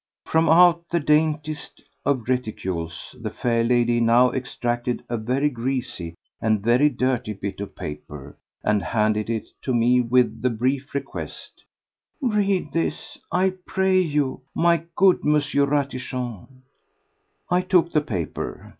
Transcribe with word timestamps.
From 0.25 0.49
out 0.49 0.89
the 0.89 0.99
daintiest 0.99 1.83
of 2.07 2.27
reticules 2.27 3.13
the 3.21 3.29
fair 3.29 3.63
lady 3.63 3.99
now 4.01 4.31
extracted 4.31 5.03
a 5.09 5.15
very 5.15 5.47
greasy 5.47 6.15
and 6.41 6.59
very 6.63 6.89
dirty 6.89 7.33
bit 7.33 7.61
of 7.61 7.75
paper, 7.75 8.35
and 8.63 8.81
handed 8.81 9.29
it 9.29 9.49
to 9.61 9.75
me 9.75 10.01
with 10.01 10.41
the 10.41 10.49
brief 10.49 10.95
request: 10.95 11.63
"Read 12.19 12.73
this, 12.73 13.19
I 13.31 13.53
pray 13.67 13.99
you, 13.99 14.41
my 14.55 14.85
good 14.95 15.19
M. 15.23 15.35
Ratichon." 15.35 16.47
I 17.51 17.61
took 17.61 17.91
the 17.93 18.01
paper. 18.01 18.69